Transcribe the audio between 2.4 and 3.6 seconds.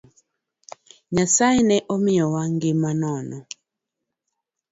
ngima nono